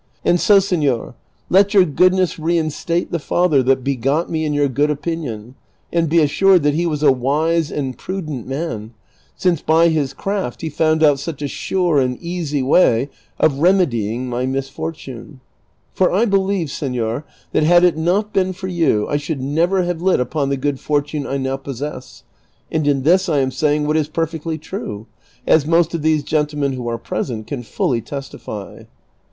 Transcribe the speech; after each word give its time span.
And 0.25 0.39
so, 0.39 0.57
seflor, 0.57 1.13
let 1.47 1.75
your 1.75 1.85
goodness 1.85 2.39
reinstate 2.39 3.11
the 3.11 3.19
father 3.19 3.61
that 3.61 3.83
begot 3.83 4.31
me 4.31 4.45
in 4.45 4.51
your 4.51 4.67
good 4.67 4.89
opinion, 4.89 5.53
and 5.93 6.11
l)e 6.11 6.23
assured 6.23 6.63
that 6.63 6.73
he 6.73 6.87
was 6.87 7.03
a 7.03 7.11
wise 7.11 7.71
and 7.71 7.95
prudent 7.95 8.47
man, 8.47 8.95
since 9.35 9.61
by 9.61 9.89
his 9.89 10.15
craft 10.15 10.61
he 10.61 10.69
found 10.71 11.03
out 11.03 11.19
such 11.19 11.43
a 11.43 11.47
sure 11.47 11.99
and 11.99 12.19
easy 12.19 12.63
way 12.63 13.09
of 13.39 13.59
remedying 13.59 14.27
my 14.27 14.47
misfortune; 14.47 15.39
for 15.93 16.11
I 16.11 16.25
believe, 16.25 16.71
senor, 16.71 17.23
that 17.51 17.61
had 17.61 17.83
it 17.83 17.95
not 17.95 18.33
been 18.33 18.53
for 18.53 18.67
you 18.69 19.07
I 19.07 19.17
should 19.17 19.39
never 19.43 19.83
have 19.83 20.01
lit 20.01 20.19
upon 20.19 20.49
the 20.49 20.57
good 20.57 20.79
fortune 20.79 21.27
I 21.27 21.37
now 21.37 21.57
possess; 21.57 22.23
and 22.71 22.87
in 22.87 23.03
this 23.03 23.29
I 23.29 23.37
am 23.37 23.51
saying 23.51 23.85
what 23.85 23.97
is 23.97 24.07
perfectly 24.07 24.57
true; 24.57 25.05
as 25.45 25.67
most 25.67 25.93
of 25.93 26.01
these 26.01 26.23
gentlemen 26.23 26.73
who 26.73 26.87
are 26.87 26.97
present 26.97 27.45
can 27.45 27.61
fully 27.61 28.01
testify. 28.01 28.85